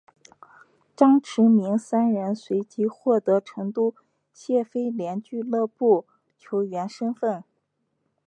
[0.95, 3.93] 张池明三人随即获得成都
[4.33, 6.07] 谢菲联俱乐部
[6.39, 7.43] 球员身份。